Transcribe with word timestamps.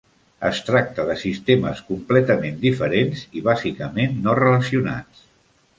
Es 0.47 0.61
tracta 0.69 1.03
de 1.09 1.17
sistemes 1.23 1.83
completament 1.91 2.59
diferents 2.65 3.23
i 3.41 3.45
bàsicament 3.51 4.21
no 4.27 4.39
relacionats. 4.45 5.27